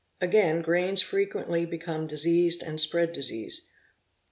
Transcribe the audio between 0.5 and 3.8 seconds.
grains frequently become diseased and spread disease.